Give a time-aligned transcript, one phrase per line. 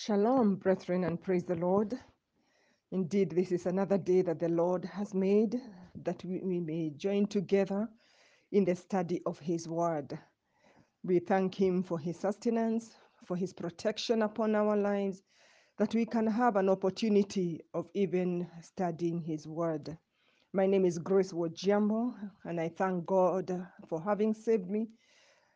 [0.00, 1.98] Shalom, brethren, and praise the Lord.
[2.92, 5.60] Indeed, this is another day that the Lord has made
[6.04, 7.88] that we, we may join together
[8.52, 10.16] in the study of His Word.
[11.02, 12.94] We thank Him for His sustenance,
[13.26, 15.24] for His protection upon our lives,
[15.78, 19.98] that we can have an opportunity of even studying His Word.
[20.52, 24.90] My name is Grace Wojambo, and I thank God for having saved me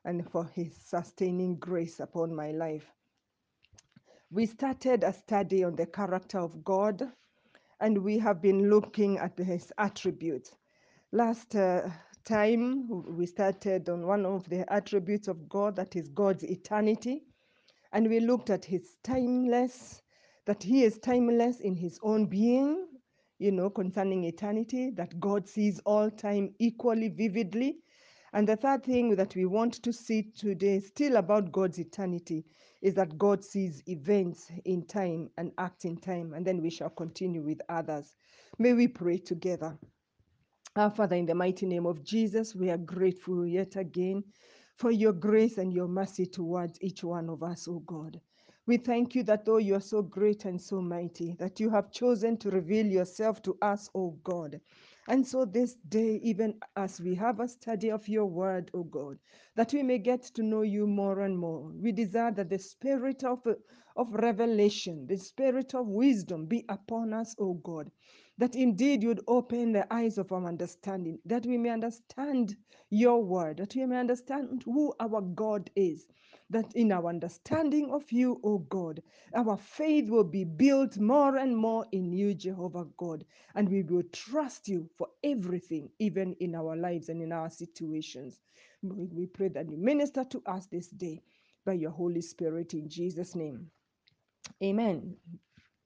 [0.05, 2.91] and for His sustaining grace upon my life.
[4.33, 7.03] We started a study on the character of God,
[7.81, 10.57] and we have been looking at his attributes.
[11.13, 11.91] Last uh,
[12.25, 17.25] time, we started on one of the attributes of God, that is God's eternity,
[17.93, 20.01] and we looked at his timeless,
[20.47, 22.87] that he is timeless in his own being,
[23.39, 27.81] you know, concerning eternity, that God sees all time equally vividly.
[28.33, 32.45] And the third thing that we want to see today, still about God's eternity,
[32.81, 36.33] is that God sees events in time and acts in time.
[36.35, 38.17] And then we shall continue with others.
[38.59, 39.79] May we pray together.
[40.75, 44.25] Our Father, in the mighty name of Jesus, we are grateful yet again
[44.77, 48.19] for your grace and your mercy towards each one of us, O God.
[48.67, 51.93] We thank you that though you are so great and so mighty, that you have
[51.93, 54.61] chosen to reveal yourself to us, O God.
[55.09, 59.19] And so this day, even as we have a study of your word, O God,
[59.57, 63.25] that we may get to know you more and more, we desire that the spirit
[63.25, 63.47] of,
[63.97, 67.91] of revelation, the spirit of wisdom be upon us, O God,
[68.39, 72.57] that indeed you'd open the eyes of our understanding, that we may understand
[72.91, 76.07] your word, that we may understand who our God is,
[76.53, 79.03] that in our understanding of you, O God,
[79.35, 83.25] our faith will be built more and more in you, Jehovah God,
[83.57, 88.41] and we will trust you for everything, even in our lives and in our situations.
[88.83, 91.23] We pray that you minister to us this day
[91.67, 93.71] by your Holy Spirit in Jesus' name.
[94.63, 95.17] Amen.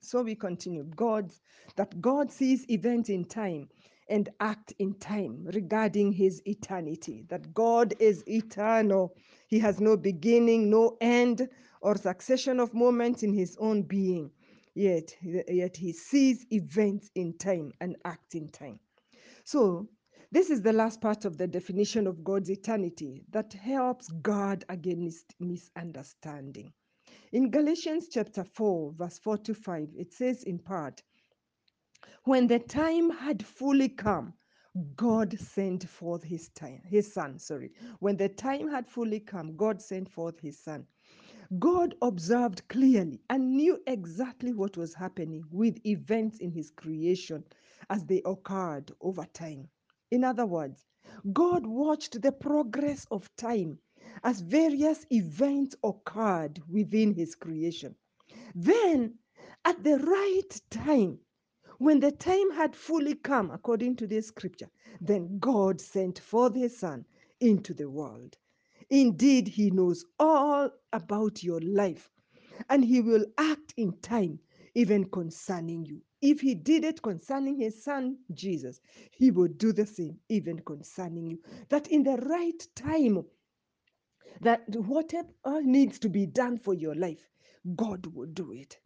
[0.03, 0.84] So we continue.
[0.97, 1.33] God,
[1.77, 3.69] that God sees events in time
[4.09, 7.25] and act in time regarding his eternity.
[7.29, 9.14] That God is eternal.
[9.48, 11.48] He has no beginning, no end,
[11.80, 14.30] or succession of moments in his own being.
[14.75, 18.79] Yet, yet he sees events in time and acts in time.
[19.45, 19.89] So,
[20.33, 25.35] this is the last part of the definition of God's eternity that helps guard against
[25.39, 26.73] misunderstanding.
[27.33, 31.03] In Galatians chapter 4, verse 4 to 5, it says in part,
[32.24, 34.34] When the time had fully come,
[34.96, 37.72] God sent forth his time, his son, sorry.
[38.00, 40.86] When the time had fully come, God sent forth his son.
[41.58, 47.44] God observed clearly and knew exactly what was happening with events in his creation
[47.89, 49.68] as they occurred over time.
[50.11, 50.84] In other words,
[51.33, 53.78] God watched the progress of time
[54.24, 57.94] as various events occurred within his creation.
[58.55, 59.14] Then,
[59.64, 61.18] at the right time,
[61.79, 64.70] when the time had fully come, according to this scripture,
[65.01, 67.05] then God sent forth his Son
[67.41, 68.37] into the world.
[68.91, 72.11] Indeed, he knows all about your life,
[72.70, 74.39] and he will act in time,
[74.75, 76.03] even concerning you.
[76.23, 81.27] If he did it concerning his son Jesus, he will do the same, even concerning
[81.27, 81.39] you.
[81.69, 83.25] That in the right time,
[84.41, 85.29] that whatever
[85.63, 87.29] needs to be done for your life,
[87.77, 88.79] God will do it.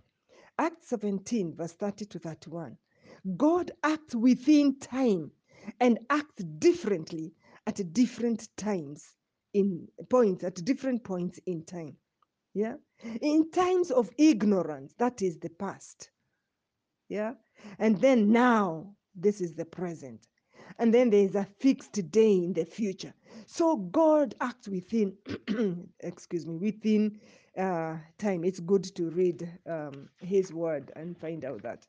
[0.60, 2.76] Acts 17, verse 30 to 31.
[3.38, 5.30] God acts within time
[5.80, 7.32] and acts differently
[7.66, 9.16] at different times
[9.54, 11.96] in points, at different points in time.
[12.52, 12.74] Yeah.
[13.22, 16.10] In times of ignorance, that is the past.
[17.08, 17.32] Yeah.
[17.78, 20.26] And then now, this is the present.
[20.78, 23.14] And then there is a fixed day in the future.
[23.46, 25.16] So God acts within,
[26.00, 27.18] excuse me, within
[27.60, 28.44] uh, time.
[28.44, 31.86] It's good to read um, His word and find out that.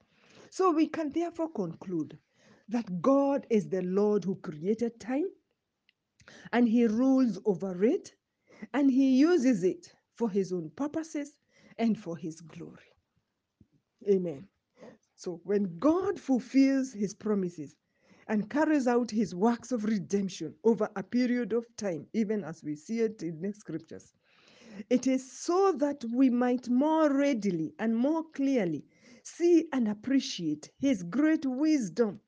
[0.52, 2.20] So we can therefore conclude
[2.70, 5.28] that God is the Lord who created time
[6.54, 8.16] and He rules over it
[8.74, 11.40] and He uses it for His own purposes
[11.80, 12.94] and for His glory.
[14.10, 14.48] Amen.
[15.16, 17.76] So when God fulfills his promises
[18.28, 22.76] and carries out his works of redemption over a period of time, even as we
[22.76, 24.14] see it in the scriptures,
[24.90, 28.86] it is so that we might more readily and more clearly
[29.24, 32.20] see and appreciate his great wisdom,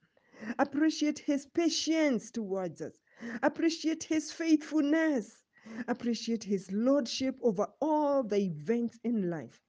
[0.59, 2.93] appreciate his patience towards us,
[3.41, 5.43] appreciate his faithfulness,
[5.87, 9.61] appreciate his lordship over all the events in life,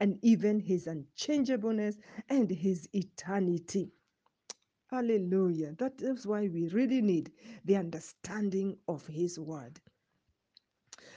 [0.00, 1.98] and even his unchangeableness
[2.28, 3.92] and his eternity.
[4.88, 5.74] Hallelujah.
[5.78, 7.32] That is why we really need
[7.64, 9.80] the understanding of his word.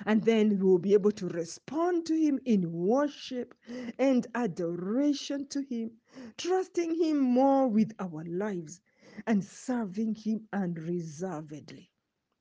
[0.06, 3.53] And then we will be able to respond to Him in worship
[4.00, 5.92] and adoration to Him,
[6.38, 8.81] trusting Him more with our lives
[9.27, 11.92] and serving Him unreservedly.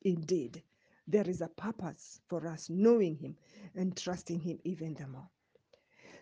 [0.03, 0.63] Indeed,
[1.07, 3.37] there is a purpose for us knowing Him
[3.75, 5.29] and trusting Him even the more.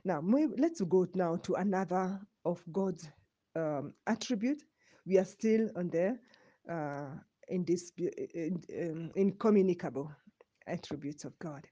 [0.04, 0.20] Now,
[0.58, 3.08] let's go now to another of God's
[3.54, 4.62] um, attribute.
[5.06, 6.18] We are still on there
[6.68, 7.06] uh,
[7.48, 10.10] in this in, um, incommunicable
[10.66, 11.66] attributes of God.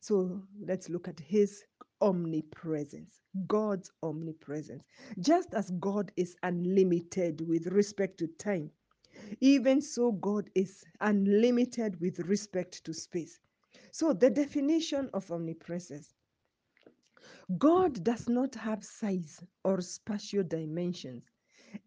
[0.00, 1.64] So let's look at His
[2.00, 4.84] omnipresence, God's omnipresence.
[5.20, 8.70] Just as God is unlimited with respect to time,
[9.40, 13.40] even so, God is unlimited with respect to space.
[13.92, 16.14] So, the definition of omnipresence
[17.58, 21.24] God does not have size or spatial dimensions,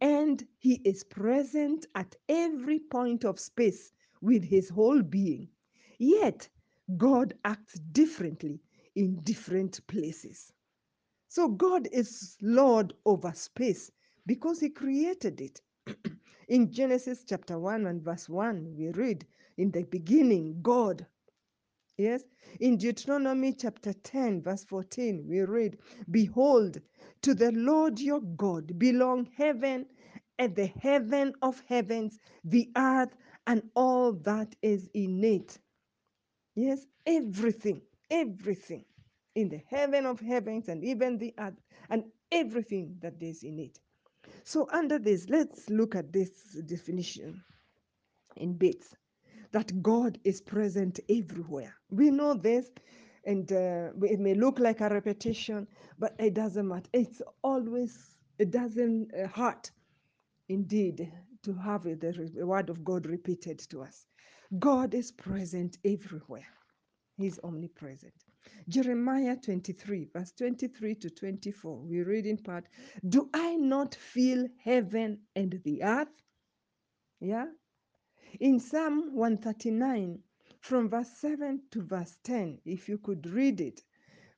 [0.02, 5.50] and He is present at every point of space with His whole being.
[6.00, 6.50] Yet,
[6.98, 8.62] God acts differently
[8.96, 10.54] in different places.
[11.30, 13.92] So, God is Lord over space
[14.28, 15.62] because He created it.
[16.50, 19.26] in Genesis chapter 1 and verse 1, we read,
[19.58, 21.06] In the beginning, God
[21.98, 22.24] Yes.
[22.60, 25.78] In Deuteronomy chapter 10, verse 14, we read,
[26.12, 26.82] Behold,
[27.24, 29.88] to the Lord your God belong heaven
[30.40, 33.16] and the heaven of heavens, the earth,
[33.48, 35.58] and all that is in it.
[36.56, 37.82] Yes, everything,
[38.12, 38.86] everything
[39.36, 41.60] in the heaven of heavens and even the earth,
[41.90, 43.80] and everything that is in it.
[44.46, 46.32] So, under this, let's look at this
[46.66, 47.44] definition
[48.38, 48.96] in bits
[49.52, 51.76] that God is present everywhere.
[51.90, 52.70] We know this,
[53.26, 55.68] and uh, it may look like a repetition,
[56.00, 56.90] but it doesn't matter.
[56.94, 59.72] It's always, it doesn't uh, hurt,
[60.50, 61.12] indeed,
[61.44, 64.08] to have the word of God repeated to us.
[64.60, 66.48] God is present everywhere,
[67.18, 68.14] He's omnipresent.
[68.70, 72.66] Jeremiah 23, verse 23 to 24, we read in part,
[73.10, 76.22] Do I not feel heaven and the earth?
[77.20, 77.48] Yeah,
[78.40, 80.20] in Psalm 139,
[80.60, 83.82] from verse 7 to verse 10, if you could read it,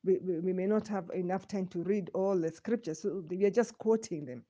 [0.04, 3.44] we, we, we, may not have enough time to read all the scriptures, so we
[3.44, 4.44] are just quoting them.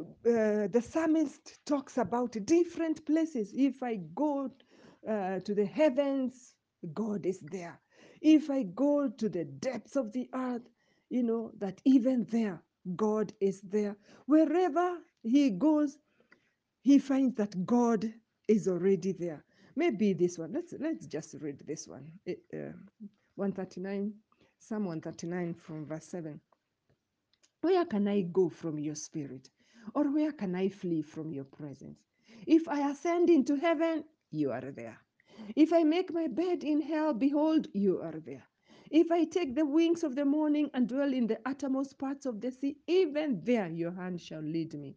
[0.00, 3.52] Uh, the psalmist talks about different places.
[3.54, 4.50] If I go
[5.08, 6.54] uh, to the heavens,
[6.94, 7.80] God is there.
[8.20, 10.68] If I go to the depths of the earth,
[11.10, 12.62] you know, that even there,
[12.96, 13.96] God is there.
[14.26, 15.98] Wherever he goes,
[16.82, 18.12] he finds that God
[18.48, 19.44] is already there.
[19.76, 20.52] Maybe this one.
[20.52, 22.06] Let's let's just read this one.
[22.28, 22.72] Uh,
[23.36, 24.12] 139,
[24.58, 26.40] Psalm 139 from verse 7.
[27.62, 29.48] Where can I go from your spirit?
[29.94, 31.98] Or where can I flee from your presence?
[32.46, 34.98] If I ascend into heaven, you are there.
[35.56, 38.44] If I make my bed in hell, behold, you are there.
[38.90, 42.40] If I take the wings of the morning and dwell in the uttermost parts of
[42.40, 44.96] the sea, even there your hand shall lead me,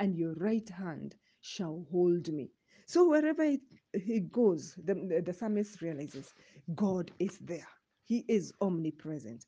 [0.00, 2.50] and your right hand shall hold me.
[2.86, 3.44] So wherever
[3.92, 6.34] he goes, the, the, the psalmist realizes
[6.74, 7.68] God is there.
[8.04, 9.46] He is omnipresent.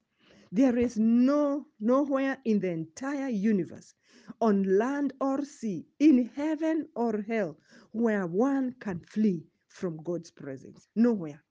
[0.52, 3.94] There is no nowhere in the entire universe,
[4.40, 7.58] on land or sea, in heaven or hell,
[7.93, 10.88] where one can flee from God's presence.
[10.96, 11.43] Nowhere.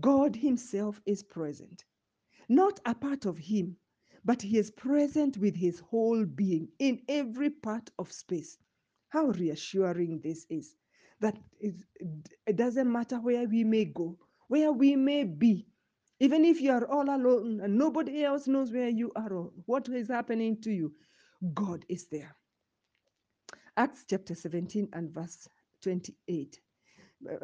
[0.00, 1.84] God Himself is present,
[2.48, 3.76] not a part of Him,
[4.24, 8.58] but He is present with His whole being in every part of space.
[9.10, 10.76] How reassuring this is
[11.20, 15.67] that it doesn't matter where we may go, where we may be,
[16.20, 19.88] even if you are all alone and nobody else knows where you are or what
[19.88, 20.92] is happening to you,
[21.54, 22.34] God is there.
[23.76, 25.48] Acts chapter 17 and verse
[25.82, 26.60] 28.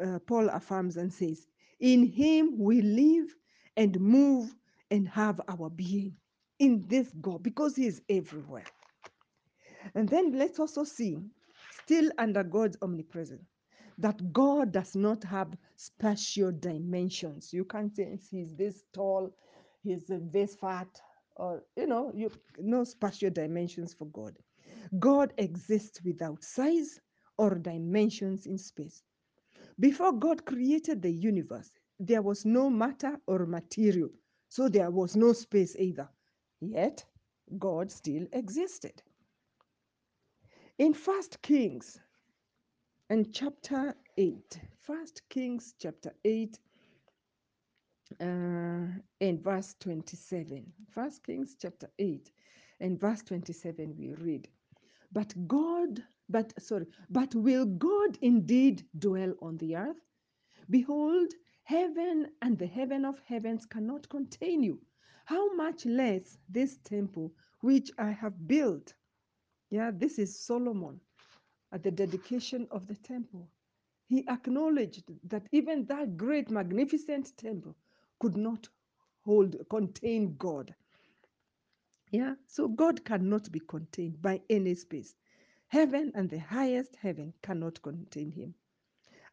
[0.03, 1.47] Uh, Paul affirms and says,
[1.79, 3.35] In him we live
[3.77, 4.55] and move
[4.91, 6.15] and have our being
[6.59, 8.65] in this God because he is everywhere.
[9.95, 11.17] And then let's also see,
[11.83, 13.47] still under God's omnipresence,
[13.97, 17.53] that God does not have spatial dimensions.
[17.53, 19.31] You can't say he's this tall,
[19.83, 20.87] he's this fat,
[21.35, 24.37] or you know, you no spatial dimensions for God.
[24.99, 26.99] God exists without size
[27.37, 29.03] or dimensions in space.
[29.79, 34.09] Before God created the universe, there was no matter or material,
[34.49, 36.09] so there was no space either.
[36.61, 37.05] Yet,
[37.57, 39.01] God still existed.
[40.77, 41.99] In First Kings
[43.09, 46.57] and chapter 8, First Kings chapter 8
[48.19, 48.25] uh,
[49.21, 50.65] and verse 27.
[50.89, 52.31] First Kings chapter 8
[52.79, 54.47] and verse 27 we read,
[55.11, 60.01] But God, but sorry, but will God indeed dwell on the earth?
[60.69, 61.33] Behold,
[61.63, 64.79] Heaven and the heaven of heavens cannot contain you.
[65.25, 68.93] How much less this temple which I have built?
[69.71, 71.01] Yeah, this is Solomon
[71.71, 73.49] at the dedication of the temple.
[74.07, 77.75] He acknowledged that even that great, magnificent temple
[78.19, 78.69] could not
[79.23, 80.75] hold, contain God.
[82.11, 85.15] Yeah, so God cannot be contained by any space.
[85.67, 88.53] Heaven and the highest heaven cannot contain him.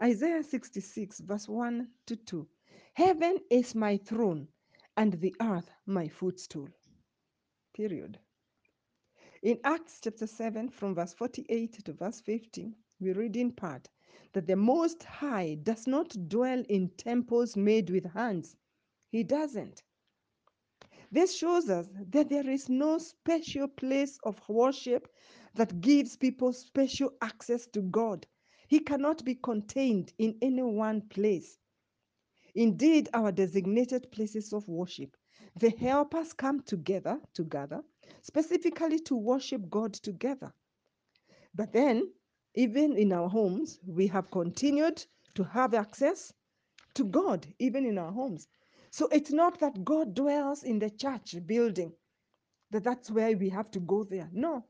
[0.02, 2.48] Isaiah 66, verse 1 to 2.
[2.94, 4.48] Heaven is my throne,
[4.96, 6.68] and the earth my footstool.
[7.74, 8.18] Period.
[9.42, 13.88] In Acts chapter 7, from verse 48 to verse 50, we read in part
[14.34, 18.54] that the Most High does not dwell in temples made with hands.
[19.10, 19.82] He doesn't.
[21.10, 25.08] This shows us that there is no special place of worship
[25.54, 28.24] that gives people special access to God.
[28.68, 31.58] He cannot be contained in any one place.
[32.54, 35.16] Indeed, our designated places of worship,
[35.56, 37.82] they helpers come together, together,
[38.22, 40.52] specifically to worship God together.
[41.54, 42.12] But then,
[42.54, 45.04] even in our homes, we have continued
[45.34, 46.32] to have access
[46.94, 48.48] to God, even in our homes.
[48.90, 51.92] So it's not that God dwells in the church building,
[52.70, 54.28] that that's where we have to go there.
[54.32, 54.64] No.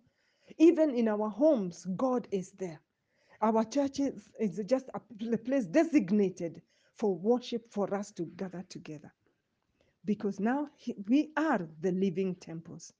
[0.58, 2.80] Even in our homes, God is there.
[3.40, 5.00] Our church is, is just a
[5.38, 6.62] place designated
[6.96, 9.12] for worship for us to gather together.
[10.04, 12.92] Because now he- we are the living temples.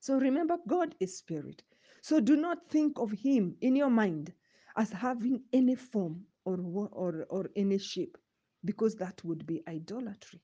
[0.00, 1.62] So remember, God is spirit.
[2.02, 4.32] So do not think of him in your mind
[4.76, 6.58] as having any form or,
[6.92, 8.18] or, or any shape,
[8.64, 10.40] because that would be idolatry.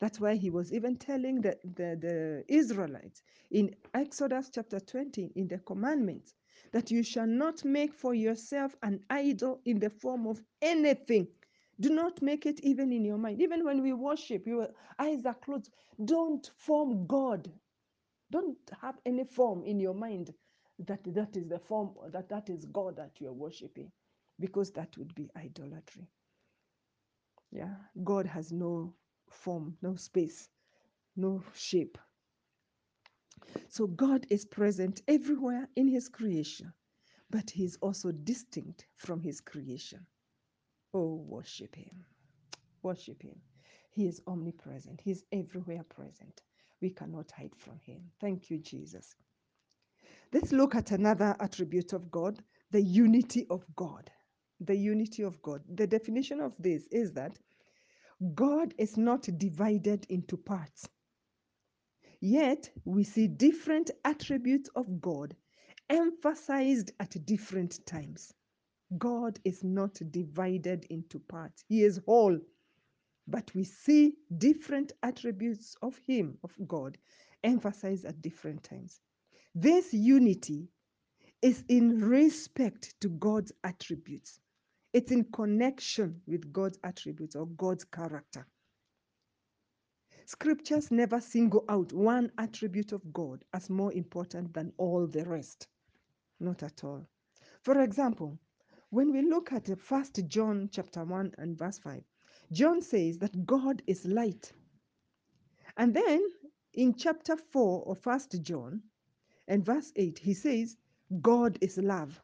[0.00, 5.48] That's why he was even telling the, the, the Israelites in Exodus chapter 20, in
[5.48, 6.34] the commandments,
[6.72, 11.28] that you shall not make for yourself an idol in the form of anything.
[11.80, 13.42] Do not make it even in your mind.
[13.42, 14.68] Even when we worship, your
[14.98, 15.70] eyes are closed.
[16.04, 17.50] Don't form God
[18.30, 20.34] don't have any form in your mind
[20.80, 23.90] that that is the form that that is god that you are worshiping
[24.40, 26.08] because that would be idolatry
[27.52, 28.94] yeah god has no
[29.30, 30.50] form no space
[31.16, 31.98] no shape
[33.68, 36.72] so god is present everywhere in his creation
[37.30, 40.06] but he is also distinct from his creation
[40.94, 42.04] oh worship him
[42.82, 43.36] worship him
[43.90, 46.42] he is omnipresent he is everywhere present
[46.80, 49.14] we cannot hide from him thank you jesus
[50.32, 54.10] Let's look at another attribute of God the unity of God.
[54.60, 55.62] The unity of God.
[55.74, 57.38] The definition of this is that
[58.34, 60.88] God is not divided into parts.
[62.20, 65.34] Yet we see different attributes of God
[65.88, 68.34] emphasized at different times.
[68.98, 72.38] God is not divided into parts, He is whole.
[73.28, 76.98] But we see different attributes of Him, of God,
[77.44, 79.00] emphasized at different times.
[79.54, 80.68] This unity
[81.42, 84.40] is in respect to God's attributes.
[84.92, 88.46] It's in connection with God's attributes or God's character.
[90.26, 95.68] Scriptures never single out one attribute of God as more important than all the rest.
[96.40, 97.06] Not at all.
[97.62, 98.38] For example,
[98.90, 102.02] when we look at First John chapter 1 and verse 5,
[102.52, 104.52] John says that God is light.
[105.76, 106.22] And then
[106.74, 108.82] in chapter 4 of First John
[109.46, 110.76] and verse 8, he says,
[111.22, 112.20] God is love.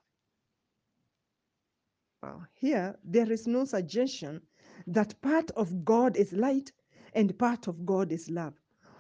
[2.23, 2.43] Wow.
[2.55, 4.43] Here, there is no suggestion
[4.89, 6.73] that part of God is light
[7.15, 8.55] and part of God is love,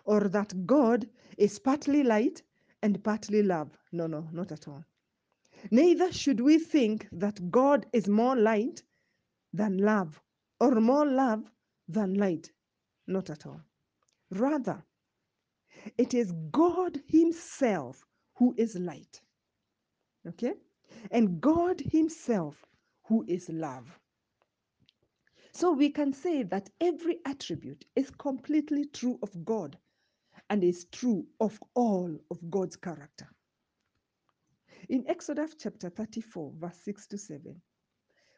[0.04, 2.42] or that God is partly light
[2.82, 3.76] and partly love.
[3.90, 4.84] No, no, not at all.
[5.70, 8.82] Neither should we think that God is more light
[9.52, 10.20] than love,
[10.60, 11.50] or more love
[11.88, 12.50] than light.
[13.06, 13.60] Not at all.
[14.30, 14.82] Rather,
[15.98, 19.20] it is God Himself who is light.
[20.26, 20.54] Okay?
[21.10, 22.64] And God Himself
[23.04, 23.98] who is love.
[25.52, 29.78] So we can say that every attribute is completely true of God
[30.50, 33.28] and is true of all of God's character.
[34.88, 37.60] In Exodus chapter 34, verse 6 to 7,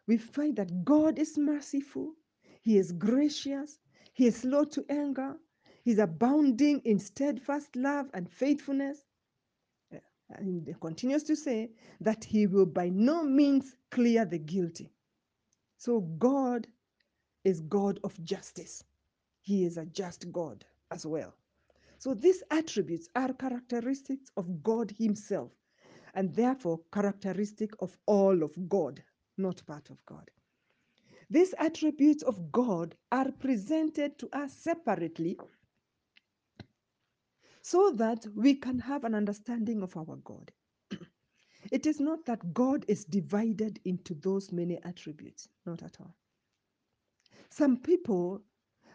[0.07, 2.15] we find that God is merciful,
[2.63, 3.79] He is gracious,
[4.15, 5.37] He is slow to anger,
[5.85, 9.05] He's abounding in steadfast love and faithfulness.
[10.31, 14.91] And he continues to say that He will by no means clear the guilty.
[15.77, 16.67] So God
[17.45, 18.85] is God of justice.
[19.43, 21.35] He is a just God as well.
[21.99, 25.53] So these attributes are characteristics of God Himself
[26.19, 29.01] and therefore characteristic of all of God,
[29.37, 30.29] not part of God.
[31.31, 35.39] These attributes of God are presented to us separately
[37.63, 40.51] so that we can have an understanding of our God.
[41.71, 46.17] It is not that God is divided into those many attributes, not at all.
[47.51, 48.43] Some people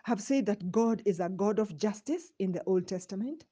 [0.04, 3.46] have said that God is a God of justice in the Old Testament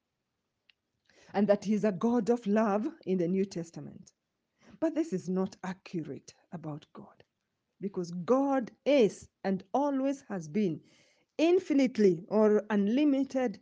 [1.33, 4.11] and that He's a God of love in the New Testament.
[4.79, 7.23] But this is not accurate about God
[7.81, 10.81] because God is and always has been
[11.37, 13.59] infinitely or unlimited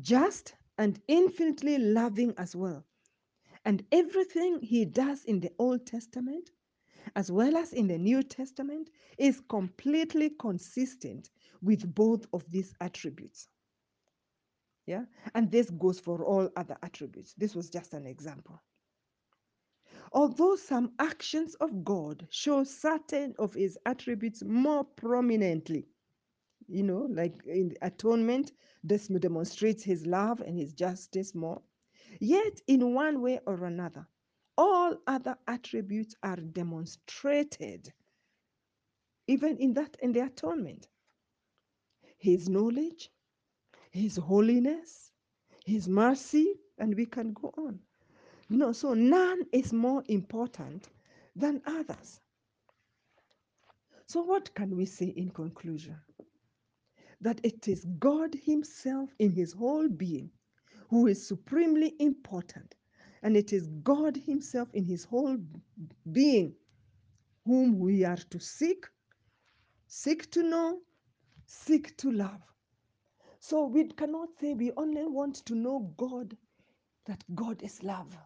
[0.00, 2.84] just and infinitely loving as well.
[3.64, 6.50] And everything he does in the Old Testament,
[7.16, 8.88] as well as in the New Testament,
[9.18, 13.48] is completely consistent with both of these attributes.
[14.86, 15.04] Yeah.
[15.34, 17.34] And this goes for all other attributes.
[17.34, 18.60] This was just an example.
[20.12, 25.86] Although some actions of God show certain of his attributes more prominently,
[26.68, 31.62] you know, like in atonement, this demonstrates his love and his justice more.
[32.20, 34.06] Yet, in one way or another,
[34.56, 37.92] all other attributes are demonstrated,
[39.26, 40.88] even in that in the atonement.
[42.18, 43.10] His knowledge,
[43.90, 45.12] his holiness,
[45.66, 47.80] his mercy, and we can go on.
[48.48, 50.88] You know, so none is more important
[51.36, 52.20] than others.
[54.06, 55.96] So, what can we say in conclusion?
[57.20, 60.30] That it is God Himself in His whole being
[60.88, 62.74] who is supremely important,
[63.22, 65.36] and it is God Himself in His whole
[66.10, 66.54] being
[67.46, 68.86] whom we are to seek,
[69.86, 70.80] seek to know,
[71.46, 72.42] seek to love.
[73.40, 76.36] So, we cannot say we only want to know God,
[77.06, 78.16] that God is love.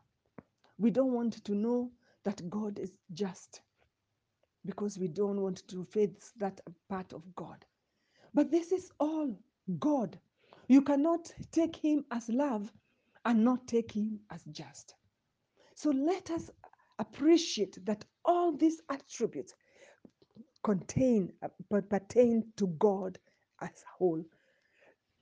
[0.79, 1.91] We don't want to know
[2.25, 3.63] that God is just
[4.67, 7.65] because we don't want to face that part of God.
[8.35, 9.35] But this is all
[9.79, 10.19] God.
[10.69, 12.73] You cannot take him as love
[13.25, 14.95] and not take him as just.
[15.77, 16.51] So let us
[16.99, 19.55] appreciate that all these attributes
[20.63, 21.33] contain
[21.71, 23.19] but pertain to God
[23.61, 24.25] as a whole.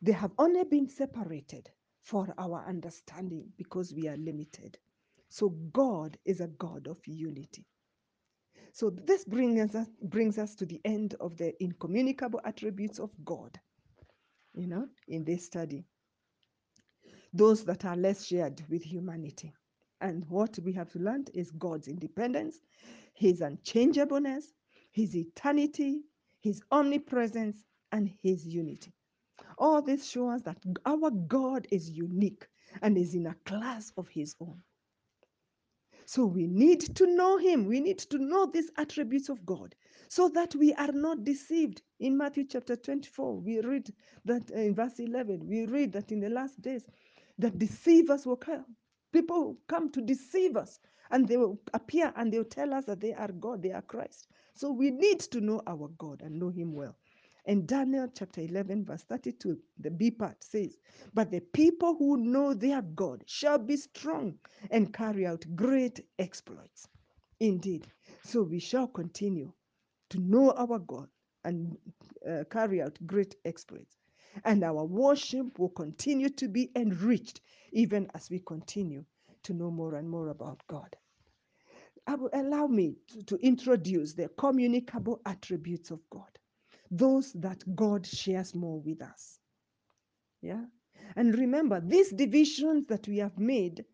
[0.03, 1.71] They have only been separated
[2.03, 4.79] for our understanding because we are limited.
[5.31, 7.67] So God is a God of unity.
[8.73, 13.59] So this brings us brings us to the end of the incommunicable attributes of God.
[14.55, 15.85] You know, in this study,
[17.33, 19.53] those that are less shared with humanity.
[20.01, 22.59] And what we have learned is God's independence,
[23.15, 24.53] His unchangeableness,
[24.93, 26.03] His eternity,
[26.41, 27.59] His omnipresence,
[27.93, 28.93] and His unity.
[29.59, 32.47] All this shows that our God is unique
[32.83, 34.63] and is in a class of His own.
[36.07, 37.67] So we need to know him.
[37.67, 39.75] We need to know these attributes of God
[40.09, 41.83] so that we are not deceived.
[42.01, 43.93] In Matthew chapter 24, we read
[44.25, 46.85] that uh, in verse 11, we read that in the last days,
[47.39, 48.67] that deceivers will come.
[49.13, 53.15] People come to deceive us and they will appear and they'll tell us that they
[53.15, 54.29] are God, they are Christ.
[54.55, 56.97] So we need to know our God and know him well.
[57.47, 60.79] In Daniel chapter 11, verse 32, the B part says,
[61.15, 64.39] But the people who know their God shall be strong
[64.71, 66.89] and carry out great exploits.
[67.41, 67.89] Indeed.
[68.25, 69.53] So we shall continue
[70.11, 71.09] to know our God
[71.45, 71.77] and
[72.29, 73.97] uh, carry out great exploits.
[74.45, 77.41] And our worship will continue to be enriched
[77.73, 79.05] even as we continue
[79.45, 80.97] to know more and more about God.
[82.09, 86.31] Will allow me to, to introduce the communicable attributes of God,
[86.93, 89.41] those that God shares more with us.
[90.43, 90.65] Yeah.
[91.17, 93.85] And remember, these divisions that we have made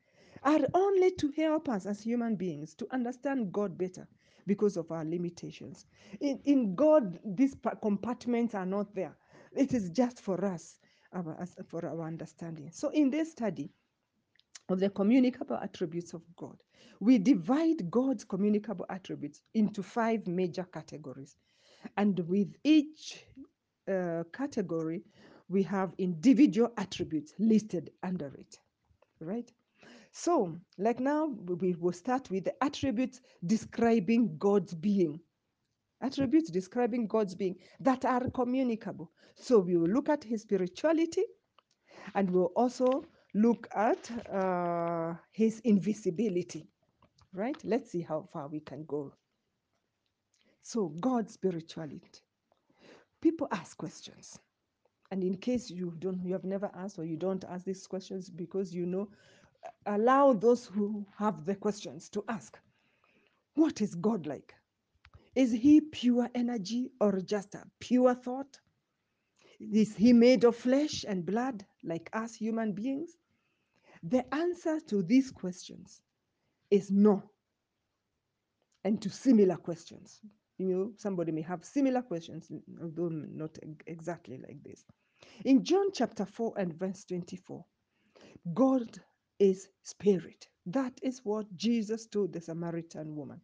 [0.42, 4.08] are only to help us as human beings to understand God better
[4.46, 5.86] because of our limitations.
[6.20, 9.16] In, in God, these compartments are not there.
[9.56, 10.80] It is just for us,
[11.14, 12.70] our, for our understanding.
[12.72, 13.70] So, in this study,
[14.68, 16.62] of the communicable attributes of God.
[17.00, 21.36] We divide God's communicable attributes into five major categories.
[21.96, 23.24] And with each
[23.88, 25.02] uh, category,
[25.48, 28.58] we have individual attributes listed under it,
[29.20, 29.50] right?
[30.12, 35.20] So, like now, we will start with the attributes describing God's being.
[36.00, 39.10] Attributes describing God's being that are communicable.
[39.34, 41.24] So, we will look at his spirituality,
[42.14, 46.66] and we'll also look at uh, his invisibility,
[47.32, 47.56] right?
[47.64, 49.12] Let's see how far we can go.
[50.68, 52.20] So, God's spirituality.
[53.22, 54.38] People ask questions.
[55.10, 58.28] And in case you don't, you have never asked or you don't ask these questions
[58.28, 59.08] because you know,
[59.86, 62.58] allow those who have the questions to ask,
[63.54, 64.54] what is God like?
[65.34, 68.60] Is he pure energy or just a pure thought?
[69.58, 73.16] Is he made of flesh and blood like us human beings?
[74.02, 76.02] The answer to these questions
[76.70, 77.22] is no.
[78.84, 80.20] And to similar questions.
[80.58, 82.50] You know, somebody may have similar questions,
[82.82, 84.84] although not exactly like this.
[85.44, 87.64] In John chapter 4 and verse 24,
[88.54, 89.00] God
[89.38, 90.48] is spirit.
[90.66, 93.40] That is what Jesus told the Samaritan woman.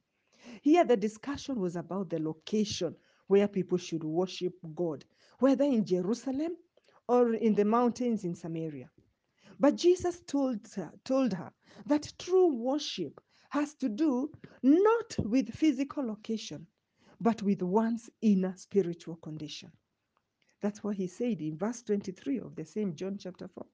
[0.63, 2.97] Here, the discussion was about the location
[3.29, 5.05] where people should worship God,
[5.39, 6.57] whether in Jerusalem
[7.09, 8.91] or in the mountains in Samaria.
[9.61, 11.53] But Jesus told her, told her
[11.87, 14.31] that true worship has to do
[14.63, 16.67] not with physical location,
[17.25, 19.73] but with one's inner spiritual condition.
[20.61, 23.67] That's what he said in verse 23 of the same John chapter 4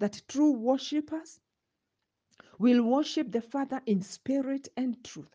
[0.00, 1.38] that true worshippers
[2.58, 5.30] will worship the Father in spirit and truth,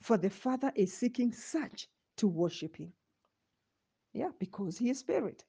[0.00, 2.92] for the Father is seeking such to worship him.
[4.12, 5.44] Yeah, because he is spirit.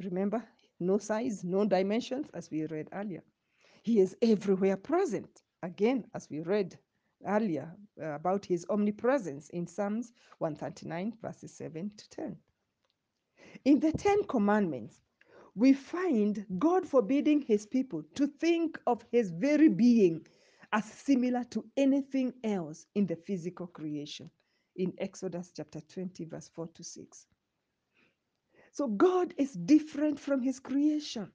[0.00, 0.44] Remember,
[0.80, 3.22] no size, no dimensions, as we read earlier.
[3.84, 5.42] He is everywhere present.
[5.62, 6.76] Again, as we read
[7.26, 12.36] earlier uh, about his omnipresence in Psalms 139, verses 7 to 10.
[13.64, 15.00] In the Ten Commandments,
[15.54, 20.26] we find God forbidding his people to think of his very being
[20.72, 24.30] as similar to anything else in the physical creation
[24.76, 27.26] in Exodus chapter 20, verse 4 to 6.
[28.72, 31.32] So God is different from his creation.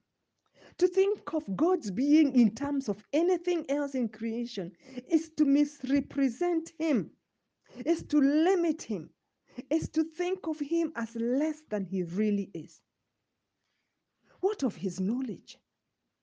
[0.78, 4.72] To think of God's being in terms of anything else in creation
[5.08, 7.10] is to misrepresent him,
[7.84, 9.10] is to limit him,
[9.70, 12.80] is to think of him as less than he really is.
[14.40, 15.58] What of his knowledge?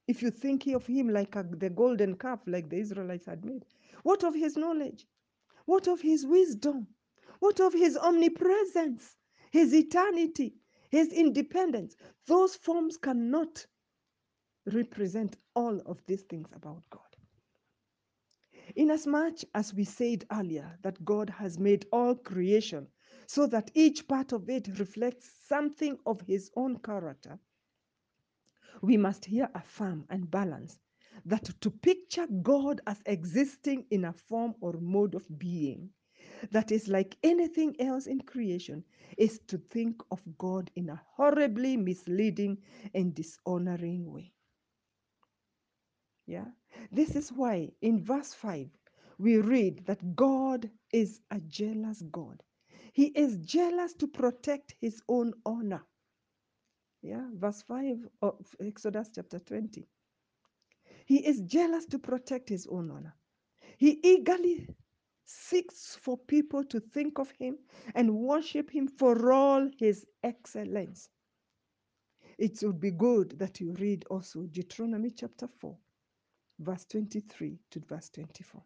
[0.06, 3.64] If you think of him like a, the golden calf, like the Israelites had made,
[4.02, 5.06] what of his knowledge?
[5.64, 6.88] What of his wisdom?
[7.40, 9.16] What of his omnipresence,
[9.50, 10.56] his eternity,
[10.90, 11.96] his independence?
[12.26, 13.66] Those forms cannot
[14.66, 17.00] represent all of these things about God.
[18.76, 22.86] Inasmuch as we said earlier that God has made all creation
[23.26, 27.38] so that each part of it reflects something of his own character,
[28.82, 30.78] we must here affirm and balance
[31.24, 35.90] that to picture God as existing in a form or mode of being
[36.50, 38.84] that is like anything else in creation
[39.18, 42.58] is to think of God in a horribly misleading
[42.94, 44.32] and dishonoring way.
[46.26, 46.46] Yeah.
[46.90, 48.68] This is why in verse 5
[49.18, 52.42] we read that God is a jealous God.
[52.92, 55.82] He is jealous to protect his own honor.
[57.02, 59.86] Yeah, verse 5 of Exodus chapter 20.
[61.06, 63.14] He is jealous to protect his own honor.
[63.78, 64.68] He eagerly
[65.24, 67.58] seeks for people to think of him
[67.94, 71.08] and worship him for all his excellence.
[72.38, 75.76] It would be good that you read also Deuteronomy chapter 4,
[76.58, 78.62] verse 23 to verse 24.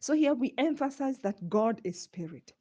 [0.00, 2.52] So here we emphasize that God is spirit.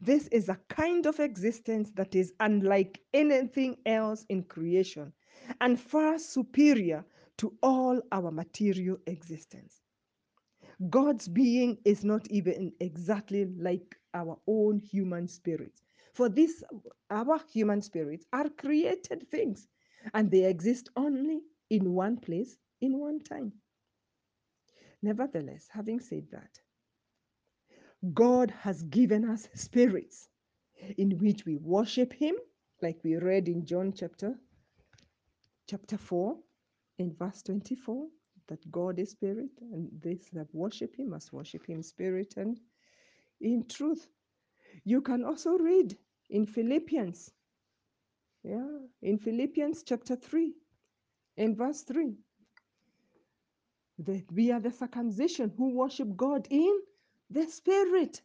[0.00, 5.12] This is a kind of existence that is unlike anything else in creation
[5.60, 7.04] and far superior
[7.38, 9.82] to all our material existence.
[10.88, 15.82] God's being is not even exactly like our own human spirits.
[16.14, 16.62] For this,
[17.10, 19.68] our human spirits are created things
[20.14, 23.52] and they exist only in one place, in one time.
[25.02, 26.60] Nevertheless, having said that,
[28.14, 30.28] God has given us spirits
[30.96, 32.34] in which we worship him,
[32.82, 34.34] like we read in John chapter
[35.68, 36.36] chapter 4
[36.98, 38.08] in verse 24
[38.48, 42.58] that God is spirit and these that worship him must worship him spirit and
[43.40, 44.08] in truth.
[44.84, 45.96] You can also read
[46.30, 47.30] in Philippians.
[48.42, 48.66] Yeah,
[49.02, 50.54] in Philippians chapter 3
[51.36, 52.16] in verse 3
[54.00, 56.80] that we are the circumcision who worship God in
[57.30, 58.22] the spirit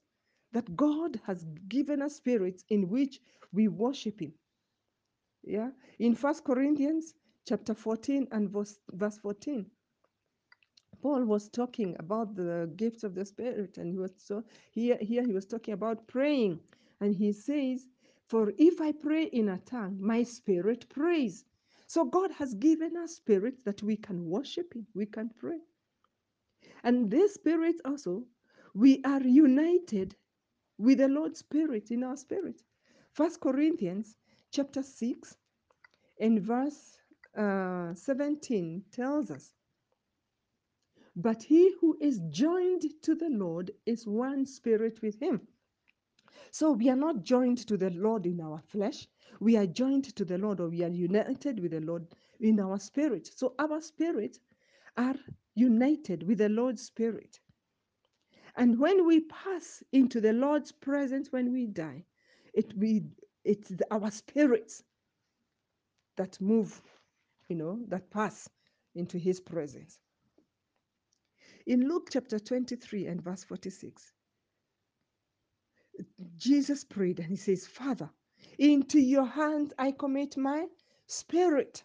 [0.53, 3.19] that God has given us spirits in which
[3.51, 4.33] we worship him.
[5.43, 5.71] Yeah.
[5.99, 7.13] In First Corinthians
[7.47, 9.65] chapter 14 and verse, verse 14.
[11.01, 15.23] Paul was talking about the gifts of the Spirit, and he was so here, here
[15.23, 16.59] he was talking about praying.
[16.99, 17.85] And he says,
[18.27, 21.45] For if I pray in a tongue, my spirit prays.
[21.87, 25.59] So God has given us spirits that we can worship him, we can pray.
[26.83, 28.23] And these spirits also,
[28.73, 30.15] we are united
[30.77, 32.61] with the Lord's Spirit in our spirit.
[33.13, 34.15] First Corinthians
[34.51, 35.35] chapter 6
[36.19, 36.97] and verse
[37.37, 39.51] uh, 17 tells us,
[41.15, 45.47] But he who is joined to the Lord is one spirit with him.
[46.51, 49.07] So we are not joined to the Lord in our flesh.
[49.39, 52.07] We are joined to the Lord, or we are united with the Lord
[52.39, 53.29] in our spirit.
[53.35, 54.39] So our spirit
[54.97, 55.15] are
[55.55, 57.39] united with the Lord's spirit.
[58.55, 62.05] And when we pass into the Lord's presence when we die,
[62.53, 63.03] it we
[63.43, 64.83] it's our spirits
[66.15, 66.81] that move,
[67.49, 68.49] you know, that pass
[68.95, 69.99] into his presence.
[71.67, 74.13] In Luke chapter 23 and verse 46,
[76.37, 78.09] Jesus prayed and he says, Father,
[78.57, 80.67] into your hands I commit my
[81.07, 81.83] spirit.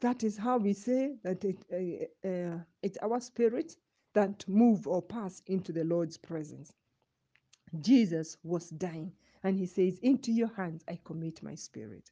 [0.00, 3.76] That is how we say that it, uh, uh, it's our spirit
[4.14, 6.72] that move or pass into the Lord's presence.
[7.80, 9.12] Jesus was dying
[9.42, 12.10] and he says, Into your hands I commit my spirit.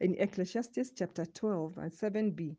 [0.00, 2.56] In Ecclesiastes chapter 12 and 7b,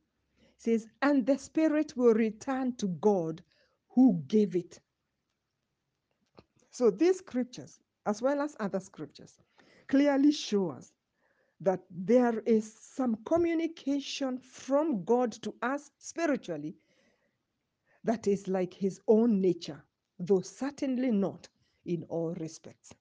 [0.58, 3.42] says, And the spirit will return to God
[3.90, 4.80] who gave it.
[6.72, 9.38] So these scriptures, as well as other scriptures,
[9.88, 10.94] clearly show us
[11.62, 16.76] that there is some communication from God to us spiritually
[18.04, 19.84] that is like his own nature,
[20.20, 21.50] though certainly not
[21.86, 22.94] in all respects.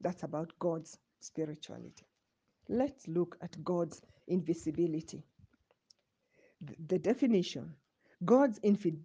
[0.00, 2.06] That's about God's spirituality.
[2.68, 5.24] Let's look at God's invisibility.
[6.66, 7.74] Th- The definition
[8.24, 8.60] God's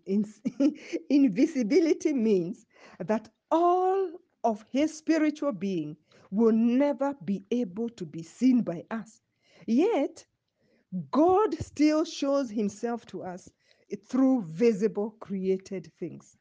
[0.08, 0.42] ins-
[1.10, 2.66] invisibility means
[3.00, 4.12] that all
[4.44, 5.98] of his spiritual being
[6.32, 9.22] will never be able to be seen by us.
[9.68, 10.26] Yet,
[11.12, 13.50] God still shows himself to us
[14.08, 16.38] through visible created things.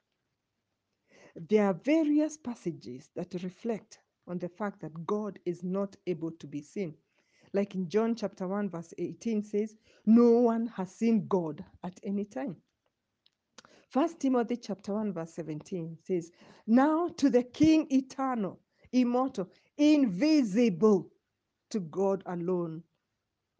[1.36, 6.46] There are various passages that reflect on the fact that God is not able to
[6.46, 6.94] be seen.
[7.52, 12.24] Like in John chapter 1, verse 18 says, No one has seen God at any
[12.24, 12.56] time.
[13.94, 16.32] First Timothy chapter 1, verse 17 says,
[16.66, 18.58] Now to the King eternal,
[18.90, 21.12] immortal, invisible,
[21.70, 22.82] to God alone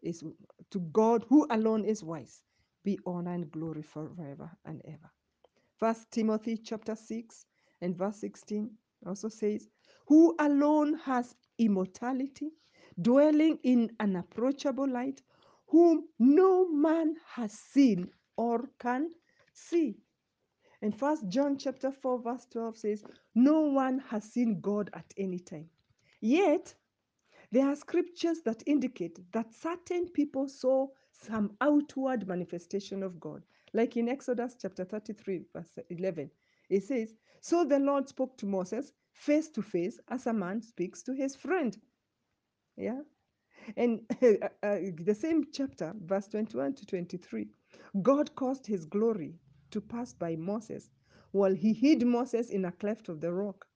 [0.01, 0.25] is
[0.71, 2.41] to God who alone is wise,
[2.83, 5.09] be honor and glory forever and ever.
[5.77, 7.45] First Timothy chapter 6
[7.79, 8.69] and verse 16
[9.05, 9.69] also says,
[10.07, 12.49] Who alone has immortality,
[13.01, 15.21] dwelling in an approachable light,
[15.67, 19.11] whom no man has seen or can
[19.53, 19.95] see.
[20.85, 25.39] And first John chapter 4, verse 12 says, No one has seen God at any
[25.39, 25.67] time.
[26.21, 26.75] Yet
[27.51, 33.41] there are scriptures that indicate that certain people saw some outward manifestation of God.
[33.73, 36.29] Like in Exodus chapter 33, verse 11,
[36.69, 41.01] it says, So the Lord spoke to Moses face to face as a man speaks
[41.01, 41.75] to his friend.
[42.77, 43.01] Yeah.
[43.75, 47.47] And uh, uh, the same chapter, verse 21 to 23,
[48.03, 49.39] God caused his glory
[49.75, 50.89] to pass by Moses
[51.31, 53.67] while he hid Moses in a cleft of the rock.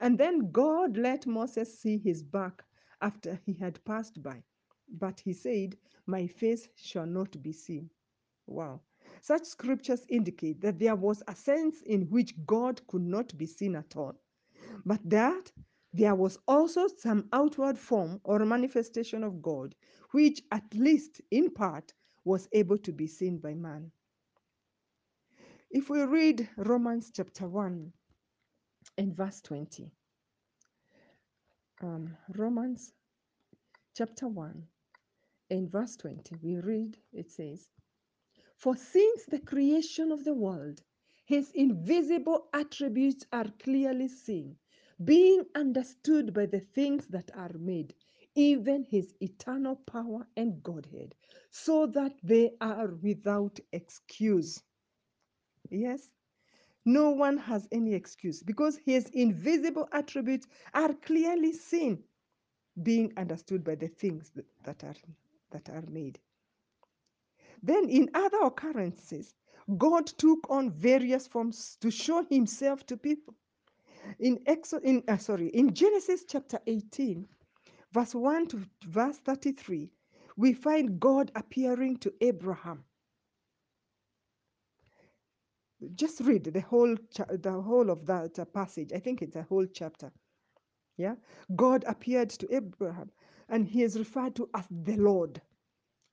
[0.00, 2.64] And then God let Moses see his back
[3.00, 4.42] after he had passed by.
[4.88, 7.90] But he said, My face shall not be seen.
[8.48, 8.82] Wow.
[9.22, 13.76] Such scriptures indicate that there was a sense in which God could not be seen
[13.76, 14.16] at all,
[14.84, 15.52] but that
[15.94, 19.76] there was also some outward form or manifestation of God,
[20.10, 23.92] which, at least in part, was able to be seen by man.
[25.76, 27.92] If we read Romans chapter 1
[28.96, 29.92] and verse 20,
[31.82, 32.94] um, Romans
[33.94, 34.62] chapter 1
[35.50, 37.68] in verse 20, we read, it says,
[38.56, 40.80] For since the creation of the world,
[41.26, 44.56] his invisible attributes are clearly seen,
[45.04, 47.92] being understood by the things that are made,
[48.34, 51.14] even his eternal power and Godhead,
[51.50, 54.62] so that they are without excuse.
[55.70, 56.08] Yes,
[56.84, 62.04] no one has any excuse because his invisible attributes are clearly seen,
[62.82, 64.30] being understood by the things
[64.64, 64.94] that, are
[65.50, 66.18] that are made.
[67.62, 69.34] Then, in other occurrences,
[69.78, 73.34] God took on various forms to show Himself to people.
[74.20, 77.26] In Exo, in uh, sorry, in Genesis chapter 18,
[77.92, 79.90] verse 1 to verse 33,
[80.36, 82.84] we find God appearing to Abraham.
[85.94, 88.90] Just read the whole cha- the whole of that uh, passage.
[88.94, 90.12] I think it's a whole chapter.
[90.98, 91.16] Yeah,
[91.56, 93.10] God appeared to Abraham,
[93.48, 95.42] and He is referred to as the Lord,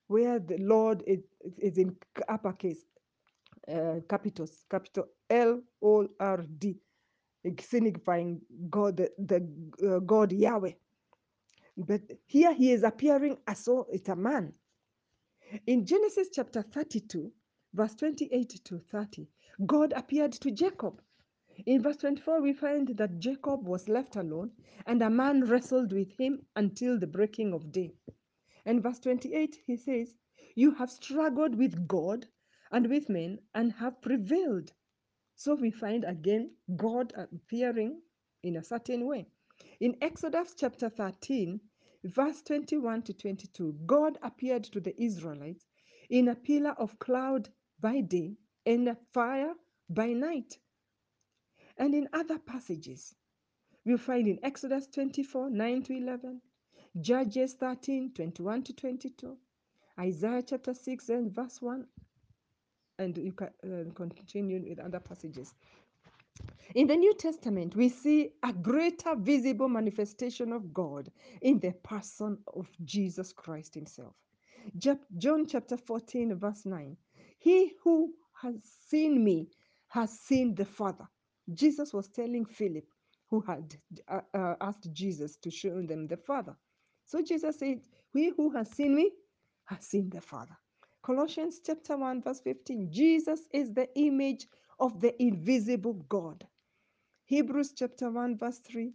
[0.08, 1.22] where the Lord is,
[1.60, 1.96] is in
[2.30, 2.86] uppercase
[3.72, 6.78] uh, capitals, capital L O R D,
[7.62, 10.74] signifying God, the, the uh, God Yahweh.
[11.78, 14.54] But here he is appearing as though it's a man.
[15.68, 17.32] In Genesis chapter 32,
[17.74, 19.28] verse 28 to 30,
[19.66, 21.02] God appeared to Jacob.
[21.66, 24.52] In verse 24, we find that Jacob was left alone,
[24.86, 27.94] and a man wrestled with him until the breaking of day.
[28.66, 30.16] And verse 28, he says,
[30.56, 32.28] You have struggled with God
[32.72, 34.72] and with men and have prevailed.
[35.36, 38.02] So we find again God appearing
[38.44, 39.28] in a certain way.
[39.80, 41.60] In Exodus chapter 13,
[42.04, 45.66] verse 21 to 22, God appeared to the Israelites
[46.10, 47.50] in a pillar of cloud
[47.84, 49.54] by day and fire
[49.90, 50.58] by night.
[51.78, 53.14] And in other passages,
[53.86, 56.42] we find in Exodus 24 9 to 11,
[57.02, 59.38] Judges 13 21 to 22,
[60.00, 61.86] Isaiah chapter 6 and verse 1,
[63.00, 65.54] and you can uh, continue with other passages.
[66.76, 72.38] In the New Testament, we see a greater visible manifestation of God in the person
[72.56, 74.14] of Jesus Christ Himself.
[75.18, 76.96] John chapter 14, verse 9
[77.44, 78.56] He who has
[78.88, 79.50] seen me
[79.90, 81.10] has seen the Father.
[81.54, 82.86] Jesus was telling Philip,
[83.30, 83.76] who had
[84.08, 86.56] uh, uh, asked Jesus to show them the Father.
[87.06, 87.82] So Jesus said,
[88.14, 89.12] He who has seen me
[89.66, 90.58] has seen the Father.
[91.04, 94.48] Colossians chapter 1, verse 15 Jesus is the image
[94.80, 96.48] of the invisible God.
[97.26, 98.94] Hebrews chapter 1, verse 3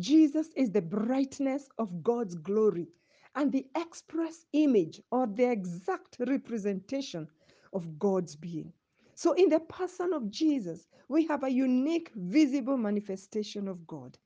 [0.00, 2.88] Jesus is the brightness of God's glory
[3.36, 7.28] and the express image or the exact representation
[7.74, 8.72] of God's being.
[9.14, 14.18] So, in the person of Jesus, we have a unique, visible manifestation of God.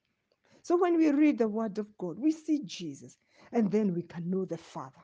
[0.63, 3.19] So, when we read the Word of God, we see Jesus
[3.53, 5.03] and then we can know the Father.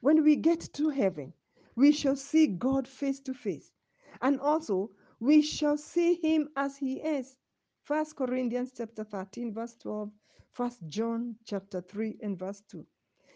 [0.00, 1.32] When we get to heaven,
[1.76, 3.70] we shall see God face to face.
[4.22, 7.36] And also, we shall see him as he is.
[7.82, 10.10] First Corinthians chapter 13, verse 12,
[10.52, 12.86] First John chapter 3 and verse 2.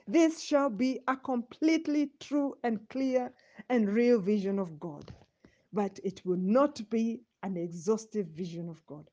[0.08, 3.32] This shall be a completely true and clear
[3.70, 5.10] and real vision of God.
[5.72, 9.08] But it will not be an exhaustive vision of God.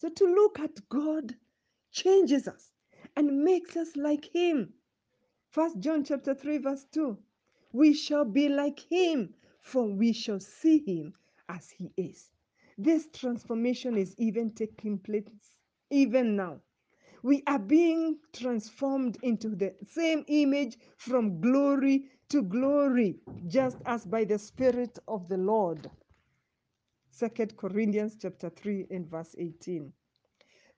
[0.00, 1.34] So to look at God
[1.92, 2.72] changes us
[3.16, 4.74] and makes us like him.
[5.50, 7.18] First John chapter 3, verse 2.
[7.72, 11.14] We shall be like him, for we shall see him
[11.48, 12.30] as he is.
[12.78, 15.24] This transformation is even taking place
[15.90, 16.60] even now.
[17.22, 23.16] We are being transformed into the same image from glory to glory,
[23.48, 25.90] just as by the Spirit of the Lord.
[27.10, 29.92] Second Corinthians chapter 3 and verse 18.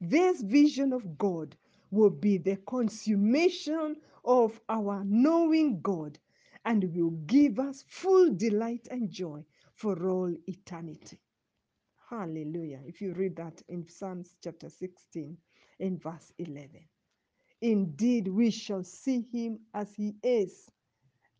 [0.00, 1.56] This vision of God
[1.90, 6.18] will be the consummation of our knowing God
[6.64, 11.18] and will give us full delight and joy for all eternity.
[12.10, 12.80] Hallelujah.
[12.86, 15.36] If you read that in Psalms chapter 16
[15.80, 16.82] in verse 11.
[17.62, 20.70] Indeed, we shall see him as he is,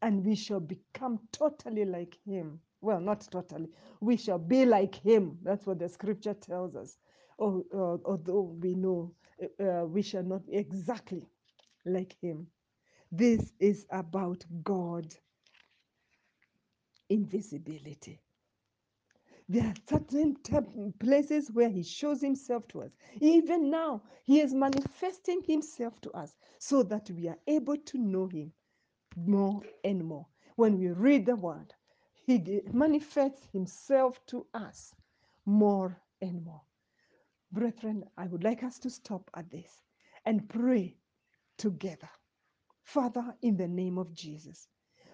[0.07, 2.61] and we shall become totally like him.
[2.81, 3.69] Well, not totally.
[4.01, 5.37] We shall be like him.
[5.43, 6.97] That's what the scripture tells us.
[7.41, 11.27] Oh, uh, although we know uh, uh, we shall not exactly
[11.85, 12.47] like him.
[13.11, 15.13] This is about God
[17.09, 18.21] invisibility.
[19.49, 20.37] There are certain
[21.01, 22.93] places where He shows Himself to us.
[23.21, 28.29] Even now, He is manifesting Himself to us so that we are able to know
[28.29, 28.53] Him
[29.17, 30.27] more and more.
[30.57, 31.75] When we read the Word,
[32.27, 34.95] He manifests Himself to us
[35.47, 36.63] more and more.
[37.53, 39.83] Brethren, I would like us to stop at this
[40.27, 40.97] and pray
[41.59, 42.11] together.
[42.85, 44.69] Father, in the name of Jesus,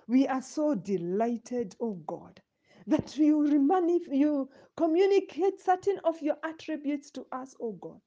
[0.08, 2.40] we are so delighted, oh God,
[2.86, 8.00] that you, remani- you communicate certain of your attributes to us, oh God.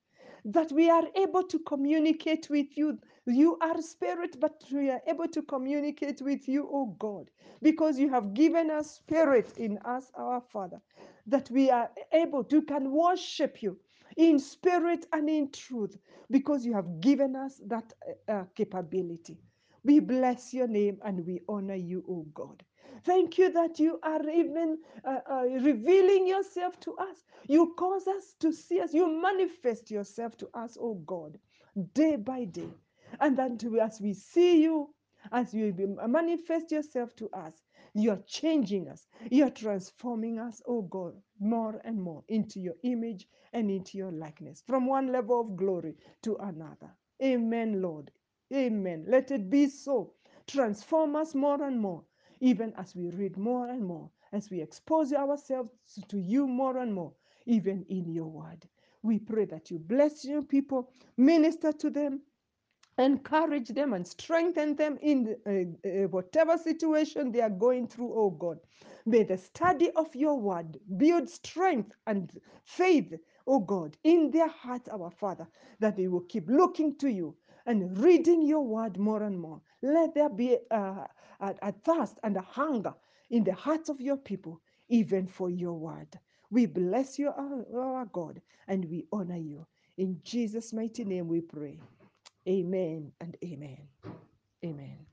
[0.45, 2.99] That we are able to communicate with you.
[3.27, 8.09] You are spirit, but we are able to communicate with you, oh God, because you
[8.09, 10.81] have given us spirit in us, our Father,
[11.27, 13.79] that we are able to can worship you
[14.17, 15.97] in spirit and in truth,
[16.31, 17.93] because you have given us that
[18.29, 19.37] uh, uh, capability.
[19.85, 22.63] We bless your name and we honor you, O God.
[23.05, 27.25] Thank you that you are even uh, uh, revealing yourself to us.
[27.47, 28.93] You cause us to see us.
[28.93, 31.39] You manifest yourself to us, O God,
[31.93, 32.69] day by day.
[33.19, 34.93] And that as we see you,
[35.31, 35.73] as you
[36.07, 37.53] manifest yourself to us,
[37.93, 39.07] you're changing us.
[39.31, 44.63] You're transforming us, oh God, more and more into your image and into your likeness,
[44.67, 46.95] from one level of glory to another.
[47.23, 48.11] Amen, Lord.
[48.53, 49.05] Amen.
[49.07, 50.13] Let it be so.
[50.47, 52.03] Transform us more and more,
[52.41, 55.69] even as we read more and more, as we expose ourselves
[56.09, 57.13] to you more and more,
[57.45, 58.67] even in your word.
[59.03, 62.21] We pray that you bless your people, minister to them,
[62.99, 68.31] encourage them and strengthen them in uh, uh, whatever situation they are going through, oh
[68.31, 68.59] God.
[69.05, 72.31] May the study of your word build strength and
[72.65, 73.13] faith,
[73.47, 75.47] oh God, in their hearts, our Father,
[75.79, 77.35] that they will keep looking to you
[77.67, 79.61] and reading your word more and more.
[79.81, 81.07] Let there be a, a,
[81.61, 82.93] a thirst and a hunger
[83.29, 86.09] in the hearts of your people, even for your word.
[86.51, 89.67] We bless you, our, our God, and we honor you.
[89.97, 91.79] In Jesus' mighty name we pray.
[92.47, 93.87] Amen and amen.
[94.65, 95.05] Amen.